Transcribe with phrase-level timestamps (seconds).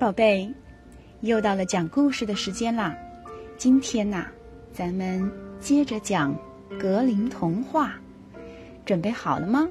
[0.00, 0.50] 宝贝，
[1.20, 2.96] 又到了讲故事的时间啦！
[3.58, 4.24] 今天呐，
[4.72, 5.30] 咱们
[5.60, 6.34] 接着讲
[6.80, 8.00] 格林童话，
[8.86, 9.68] 准备好了吗？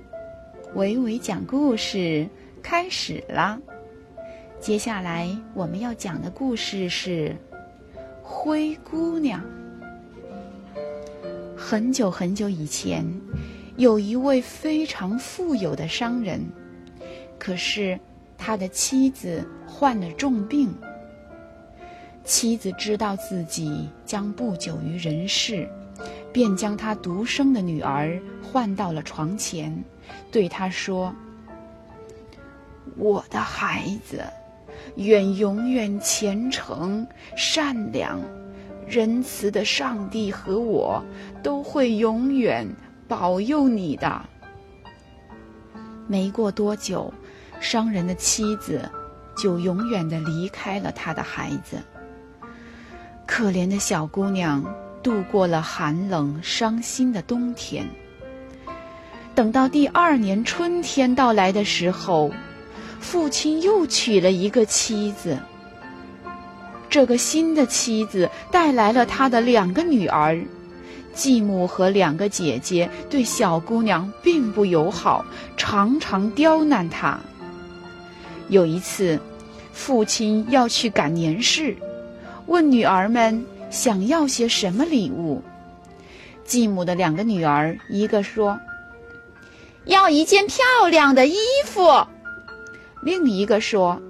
[0.75, 2.29] 伟伟讲故事
[2.61, 3.59] 开始啦！
[4.59, 7.35] 接下来我们要讲的故事是
[8.21, 9.41] 《灰姑娘》。
[11.57, 13.03] 很久很久以前，
[13.77, 16.39] 有一位非常富有的商人，
[17.39, 17.99] 可是
[18.39, 20.73] 他的妻子患了重病。
[22.23, 25.69] 妻子知道自己将不久于人世，
[26.31, 29.83] 便将他独生的女儿唤到了床前，
[30.31, 31.13] 对他说
[32.97, 34.23] ：“我的孩子。”
[34.95, 38.19] 愿永远虔诚、善良、
[38.87, 41.03] 仁慈的上帝和我
[41.43, 42.65] 都会永远
[43.07, 44.21] 保佑你的。
[46.07, 47.13] 没过多久，
[47.59, 48.89] 商人的妻子
[49.37, 51.77] 就永远的离开了他的孩子。
[53.25, 54.63] 可怜的小姑娘
[55.03, 57.87] 度过了寒冷伤心的冬天。
[59.35, 62.31] 等到第二年春天到来的时候。
[63.01, 65.39] 父亲又娶了一个妻子。
[66.89, 70.37] 这个新的妻子带来了他的两个女儿，
[71.13, 77.17] 继母和两个姐姐对小姑娘并不友好，常常刁难她。
[78.49, 79.19] 有一次，
[79.71, 81.75] 父亲要去赶年事，
[82.47, 85.41] 问女儿们想要些什么礼物。
[86.43, 88.59] 继母的两个女儿，一个说
[89.85, 92.05] ：“要一件漂亮的衣服。”
[93.03, 94.01] 另一个说：“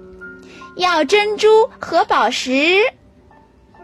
[0.76, 1.46] 要珍珠
[1.78, 2.80] 和宝石。”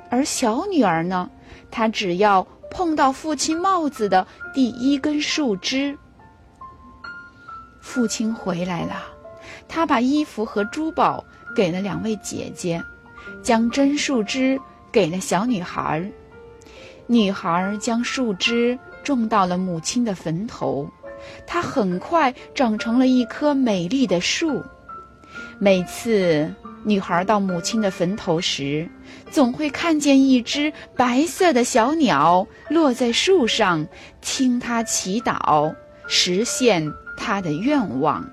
[0.09, 1.29] 而小女儿呢，
[1.71, 5.99] 她只要碰到父亲帽子的第一根树枝。
[7.83, 9.03] 父亲回来了，
[9.69, 12.83] 他把衣服和珠宝给了两位姐姐，
[13.42, 14.59] 将真树枝
[14.91, 16.05] 给了小女孩。
[17.06, 20.91] 女孩将树枝种到了母亲的坟头，
[21.47, 24.62] 它很快长成了一棵美丽的树。
[25.59, 28.88] 每次女孩到母亲的坟头时，
[29.31, 33.87] 总会看见一只白色的小鸟落在树上，
[34.21, 35.75] 听她祈祷，
[36.09, 38.28] 实现她的愿望。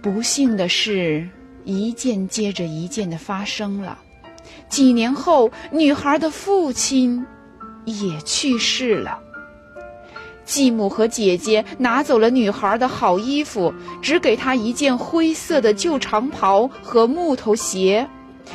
[0.00, 1.28] 不幸的事
[1.64, 3.98] 一件接着一件的发生了。
[4.68, 7.26] 几年后，女孩的父亲
[7.84, 9.18] 也去世了。
[10.44, 18.08] 继母和姐姐拿走了女孩的好衣服，只给她一件灰色的旧长袍和木头鞋。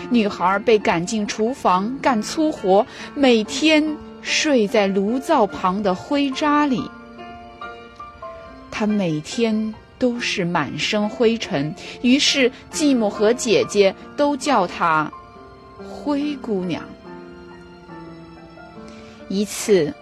[0.10, 2.84] 女孩被赶进厨房干粗活，
[3.14, 6.90] 每天睡在炉灶旁的灰渣里。
[8.72, 15.12] 她每天都是满身灰尘，于是继母和姐姐都叫她
[15.78, 16.84] “灰姑娘”。
[19.30, 19.94] 一次。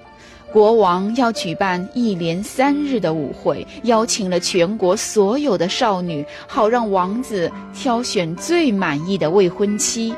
[0.54, 10.14] 国王要举办一连三日的舞会，邀请了全国所有的少女，好让王子挑选最满意的未婚妻。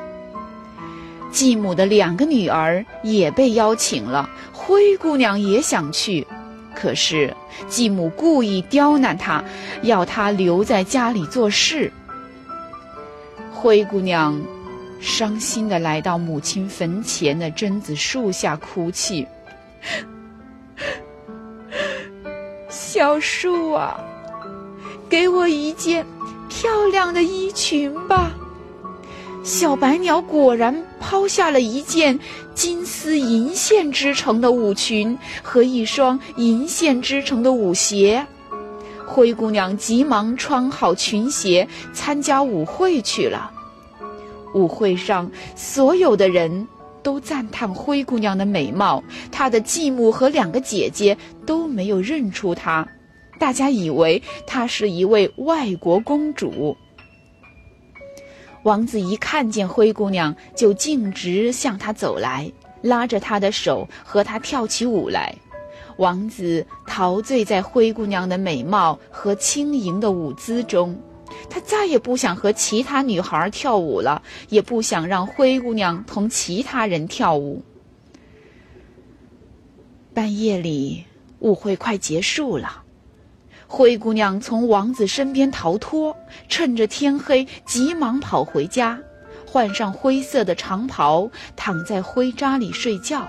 [1.32, 6.26] 继母的两个女儿也被邀请了，灰姑娘也想去，
[6.76, 7.34] 可是
[7.68, 9.44] 继母故意刁难她，
[9.82, 11.92] 要她留在家里做事。
[13.52, 14.40] 灰姑娘
[15.00, 19.26] 伤心地来到母亲坟前的榛子树下哭泣。
[22.70, 24.00] 小树啊，
[25.10, 26.06] 给我一件
[26.50, 28.32] 漂亮的衣裙吧。
[29.44, 32.18] 小白鸟果然抛下了一件
[32.56, 38.26] 金丝银线织成的舞裙和一双银线织成的舞鞋。
[39.06, 43.52] 灰姑娘急忙穿好裙鞋，参加舞会去了。
[44.56, 46.66] 舞会上，所有的人
[47.04, 52.88] 都赞叹灰姑娘的美貌，她的继母和两个姐姐都没有认出她。
[53.38, 56.78] 大家以为她是一位外国公主。
[58.64, 62.50] 王子一看见灰姑娘，就径直向她走来，
[62.82, 65.36] 拉着她的手和她跳起舞来。
[65.98, 70.98] 王子陶醉在灰姑娘的美貌和轻盈的舞姿中，
[71.50, 77.62] 他再也不想和其他女孩跳舞了，也不想让灰姑娘同其他人跳舞。
[80.14, 81.04] 半夜里，
[81.40, 82.83] 舞会快结束了。
[83.76, 86.16] 灰姑娘从王子身边逃脱，
[86.48, 89.00] 趁着天黑，急忙跑回家，
[89.48, 93.28] 换上灰色的长袍，躺在灰渣里睡觉。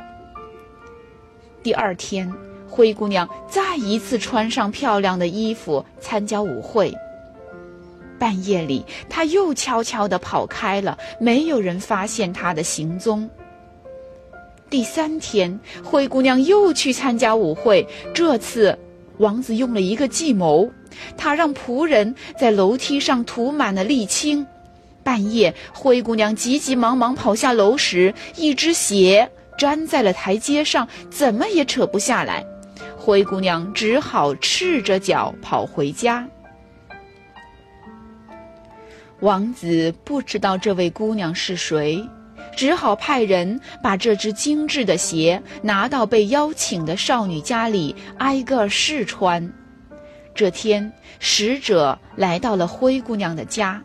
[1.63, 2.31] 第二天，
[2.69, 6.95] 灰姑娘再一次穿上漂亮的衣服参加舞会。
[8.19, 13.31] 半夜里，她又悄悄地跑开了，没有人发现她的行踪。
[14.69, 18.79] 第三天，灰姑娘又去参加舞会，这次
[19.19, 20.71] 王子用了一个计谋，
[21.17, 24.47] 他让仆人在楼梯上涂满了沥青。
[25.03, 32.45] 半夜，灰姑娘急急忙忙跑下楼时，一只鞋粘在了台阶上，怎么也扯不下来。
[32.97, 36.27] 灰姑娘只好赤着脚跑回家。
[39.21, 42.03] 王子不知道这位姑娘是谁，
[42.57, 49.53] 只好派人把这只精致的鞋拿到被邀请的少女家里，挨个试穿。
[50.35, 53.83] 这天，使者来到了灰姑娘的家。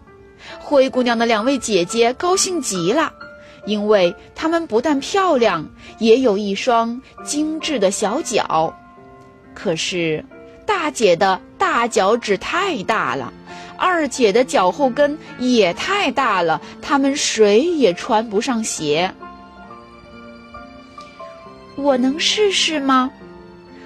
[0.57, 3.11] 灰姑娘的两位姐姐高兴极了，
[3.65, 5.67] 因为她们不但漂亮，
[5.99, 8.73] 也有一双精致的小脚。
[9.53, 10.23] 可是，
[10.65, 13.33] 大姐的大脚趾太大了，
[13.79, 19.11] 二姐的脚后跟也太大了，她们谁也穿不上鞋。
[21.75, 23.09] 我能试试吗？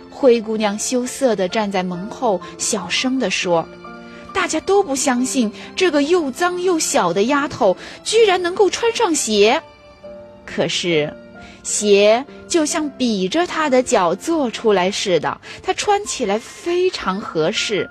[0.09, 3.67] 灰姑娘羞涩地站在门后，小声地说。
[4.33, 9.61] 大家都不相信这个又脏又小的丫头居然能够穿上鞋，
[10.43, 11.13] 可是，
[11.61, 17.87] 鞋就像比着她的脚做出来似的，她穿起来非常合适。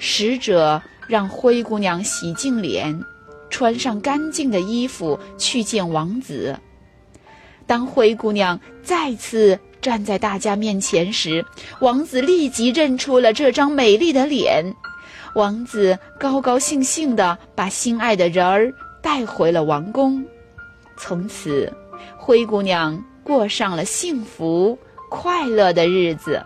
[0.00, 3.00] 使者让灰姑娘洗净脸，
[3.50, 6.58] 穿上干净的衣服去见王子。
[7.66, 11.44] 当灰姑娘再次站在大家面前时，
[11.80, 14.74] 王子立即认出了这张美丽的脸。
[15.36, 20.24] 王子高高兴兴地把心爱的人儿带回了王宫，
[20.96, 21.72] 从此，
[22.16, 24.76] 灰姑娘过上了幸福
[25.08, 26.42] 快乐的日子。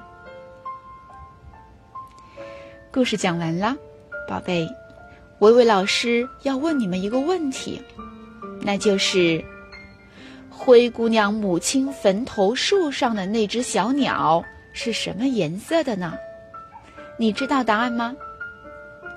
[2.94, 3.76] 故事讲完了，
[4.28, 4.68] 宝贝，
[5.40, 7.82] 维维老师要问你们一个问题，
[8.60, 9.44] 那就是：
[10.48, 14.40] 灰姑娘母亲坟头树上的那只小鸟
[14.72, 16.14] 是什么颜色的呢？
[17.18, 18.14] 你知道答案吗？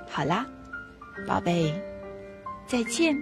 [0.10, 0.44] 好啦，
[1.28, 1.72] 宝贝，
[2.66, 3.16] 再见。